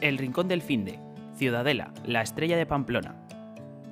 [0.00, 1.00] El Rincón del Finde,
[1.34, 3.16] Ciudadela, la estrella de Pamplona.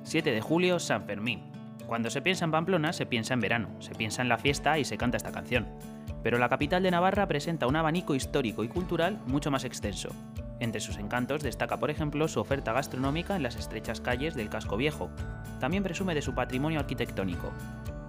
[0.03, 1.43] 7 de julio, San Fermín.
[1.85, 4.85] Cuando se piensa en Pamplona, se piensa en verano, se piensa en la fiesta y
[4.85, 5.67] se canta esta canción.
[6.23, 10.09] Pero la capital de Navarra presenta un abanico histórico y cultural mucho más extenso.
[10.61, 14.77] Entre sus encantos destaca, por ejemplo, su oferta gastronómica en las estrechas calles del Casco
[14.77, 15.09] Viejo.
[15.59, 17.51] También presume de su patrimonio arquitectónico.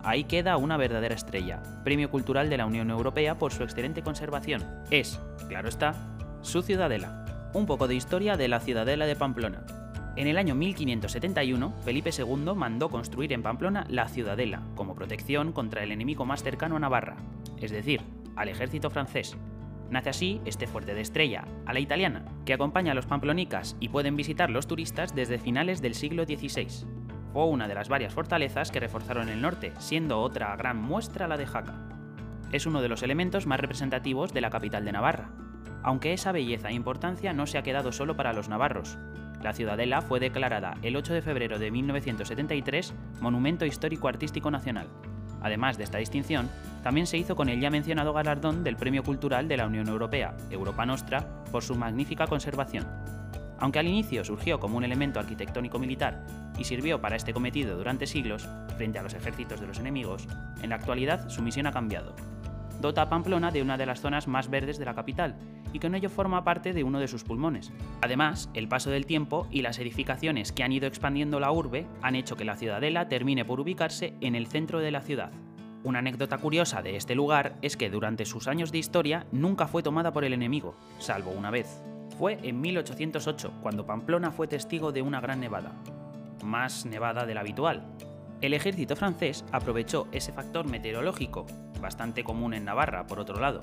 [0.04, 4.64] Ahí queda una verdadera estrella, Premio Cultural de la Unión Europea por su excelente conservación.
[4.90, 5.94] Es, claro está,
[6.42, 7.24] su ciudadela.
[7.58, 9.66] Un poco de historia de la ciudadela de Pamplona.
[10.14, 15.82] En el año 1571, Felipe II mandó construir en Pamplona la ciudadela, como protección contra
[15.82, 17.16] el enemigo más cercano a Navarra,
[17.60, 18.00] es decir,
[18.36, 19.36] al ejército francés.
[19.90, 23.88] Nace así este fuerte de estrella, a la italiana, que acompaña a los pamplonicas y
[23.88, 26.86] pueden visitar los turistas desde finales del siglo XVI.
[27.32, 31.36] Fue una de las varias fortalezas que reforzaron el norte, siendo otra gran muestra la
[31.36, 31.74] de Jaca.
[32.52, 35.32] Es uno de los elementos más representativos de la capital de Navarra,
[35.82, 38.98] aunque esa belleza e importancia no se ha quedado solo para los navarros.
[39.42, 44.88] La ciudadela fue declarada el 8 de febrero de 1973 Monumento Histórico Artístico Nacional.
[45.40, 46.48] Además de esta distinción,
[46.82, 50.36] también se hizo con el ya mencionado galardón del Premio Cultural de la Unión Europea,
[50.50, 52.86] Europa Nostra, por su magnífica conservación.
[53.60, 56.24] Aunque al inicio surgió como un elemento arquitectónico militar
[56.58, 60.26] y sirvió para este cometido durante siglos, frente a los ejércitos de los enemigos,
[60.62, 62.14] en la actualidad su misión ha cambiado.
[62.80, 65.36] Dota a Pamplona de una de las zonas más verdes de la capital
[65.72, 67.72] y con ello forma parte de uno de sus pulmones.
[68.00, 72.14] Además, el paso del tiempo y las edificaciones que han ido expandiendo la urbe han
[72.14, 75.32] hecho que la ciudadela termine por ubicarse en el centro de la ciudad.
[75.84, 79.82] Una anécdota curiosa de este lugar es que durante sus años de historia nunca fue
[79.82, 81.82] tomada por el enemigo, salvo una vez.
[82.18, 85.72] Fue en 1808, cuando Pamplona fue testigo de una gran nevada.
[86.44, 87.84] Más nevada de la habitual.
[88.40, 91.46] El ejército francés aprovechó ese factor meteorológico,
[91.80, 93.62] bastante común en Navarra por otro lado,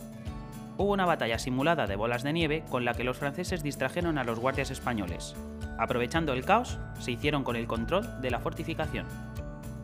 [0.78, 4.24] hubo una batalla simulada de bolas de nieve con la que los franceses distrajeron a
[4.24, 5.36] los guardias españoles.
[5.80, 9.06] Aprovechando el caos, se hicieron con el control de la fortificación.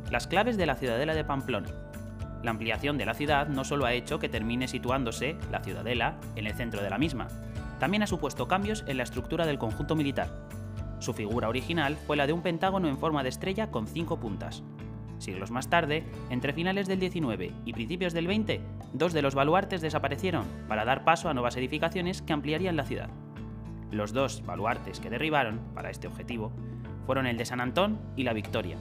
[0.09, 1.69] Las claves de la ciudadela de Pamplona.
[2.43, 6.47] La ampliación de la ciudad no solo ha hecho que termine situándose la ciudadela en
[6.47, 7.27] el centro de la misma,
[7.79, 10.27] también ha supuesto cambios en la estructura del conjunto militar.
[10.99, 14.63] Su figura original fue la de un pentágono en forma de estrella con cinco puntas,
[15.21, 18.59] Siglos más tarde, entre finales del 19 y principios del 20,
[18.93, 23.11] dos de los baluartes desaparecieron para dar paso a nuevas edificaciones que ampliarían la ciudad.
[23.91, 26.51] Los dos baluartes que derribaron, para este objetivo,
[27.05, 28.77] fueron el de San Antón y la Victoria.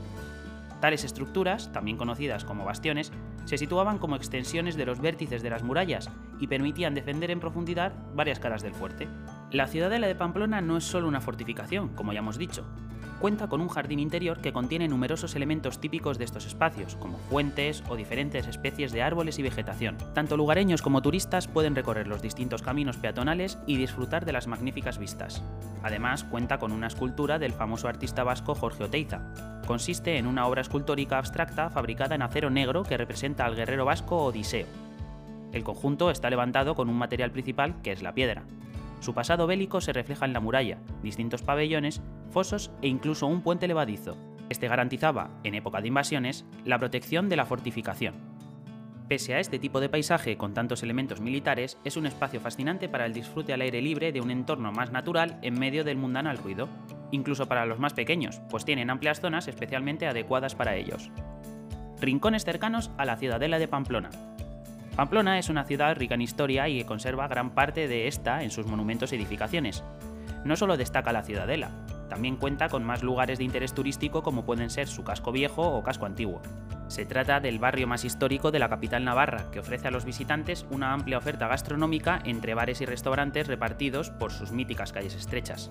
[0.81, 3.13] Tales estructuras, también conocidas como bastiones,
[3.45, 6.09] se situaban como extensiones de los vértices de las murallas
[6.39, 9.09] y permitían defender en profundidad varias caras del fuerte.
[9.51, 12.65] La ciudadela de Pamplona no es solo una fortificación, como ya hemos dicho,
[13.21, 17.85] cuenta con un jardín interior que contiene numerosos elementos típicos de estos espacios, como fuentes
[17.89, 19.99] o diferentes especies de árboles y vegetación.
[20.15, 24.99] Tanto lugareños como turistas pueden recorrer los distintos caminos peatonales y disfrutar de las magníficas
[24.99, 25.45] vistas.
[25.83, 29.21] Además, cuenta con una escultura del famoso artista vasco Jorge Oteiza.
[29.67, 34.25] Consiste en una obra escultórica abstracta fabricada en acero negro que representa al guerrero vasco
[34.25, 34.67] Odiseo.
[35.53, 38.45] El conjunto está levantado con un material principal que es la piedra.
[39.01, 43.67] Su pasado bélico se refleja en la muralla, distintos pabellones, fosos e incluso un puente
[43.67, 44.17] levadizo.
[44.51, 48.15] Este garantizaba, en época de invasiones, la protección de la fortificación.
[49.09, 53.07] Pese a este tipo de paisaje con tantos elementos militares, es un espacio fascinante para
[53.07, 56.69] el disfrute al aire libre de un entorno más natural en medio del mundanal ruido,
[57.11, 61.11] incluso para los más pequeños, pues tienen amplias zonas especialmente adecuadas para ellos.
[62.01, 64.11] Rincones cercanos a la ciudadela de Pamplona,
[64.97, 68.51] Pamplona es una ciudad rica en historia y que conserva gran parte de esta en
[68.51, 69.85] sus monumentos y edificaciones.
[70.45, 71.71] No solo destaca la ciudadela,
[72.09, 75.83] también cuenta con más lugares de interés turístico como pueden ser su casco viejo o
[75.83, 76.43] casco antiguo.
[76.89, 80.67] Se trata del barrio más histórico de la capital navarra, que ofrece a los visitantes
[80.71, 85.71] una amplia oferta gastronómica entre bares y restaurantes repartidos por sus míticas calles estrechas.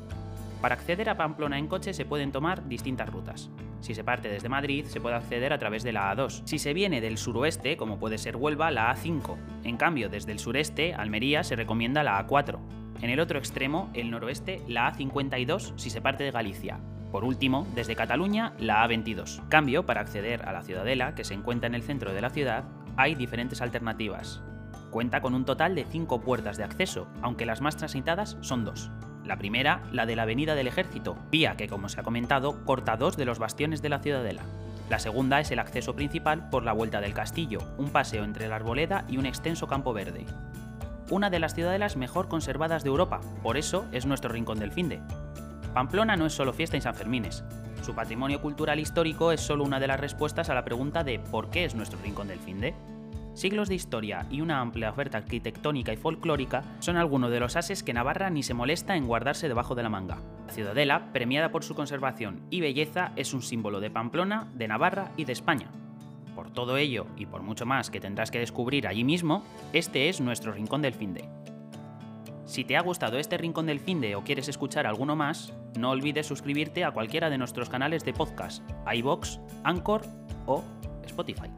[0.62, 3.50] Para acceder a Pamplona en coche se pueden tomar distintas rutas.
[3.82, 6.42] Si se parte desde Madrid, se puede acceder a través de la A2.
[6.46, 9.38] Si se viene del suroeste, como puede ser Huelva, la A5.
[9.64, 12.60] En cambio, desde el sureste, Almería, se recomienda la A4.
[13.02, 16.80] En el otro extremo, el noroeste, la A52 si se parte de Galicia.
[17.12, 19.48] Por último, desde Cataluña, la A22.
[19.50, 22.66] Cambio, para acceder a la Ciudadela, que se encuentra en el centro de la ciudad,
[22.98, 24.44] hay diferentes alternativas.
[24.92, 28.92] Cuenta con un total de 5 puertas de acceso, aunque las más transitadas son dos.
[29.30, 32.98] La primera, la de la Avenida del Ejército, vía que, como se ha comentado, corta
[32.98, 34.42] dos de los bastiones de la ciudadela.
[34.90, 38.56] La segunda es el acceso principal por la Vuelta del Castillo, un paseo entre la
[38.56, 40.26] arboleda y un extenso campo verde.
[41.12, 45.00] Una de las ciudadelas mejor conservadas de Europa, por eso es nuestro rincón del finde.
[45.76, 47.44] Pamplona no es solo fiesta y San Fermines.
[47.84, 51.52] Su patrimonio cultural histórico es solo una de las respuestas a la pregunta de ¿por
[51.52, 52.74] qué es nuestro rincón del finde?
[53.40, 57.84] Siglos de historia y una amplia oferta arquitectónica y folclórica son algunos de los ases
[57.84, 60.18] que Navarra ni se molesta en guardarse debajo de la manga.
[60.46, 65.14] La ciudadela, premiada por su conservación y belleza, es un símbolo de Pamplona, de Navarra
[65.16, 65.72] y de España.
[66.36, 70.20] Por todo ello y por mucho más que tendrás que descubrir allí mismo, este es
[70.20, 71.24] nuestro Rincón del Finde.
[72.44, 76.28] Si te ha gustado este Rincón del Finde o quieres escuchar alguno más, no olvides
[76.28, 80.02] suscribirte a cualquiera de nuestros canales de podcast, iBox, Anchor
[80.46, 80.62] o
[81.06, 81.50] Spotify.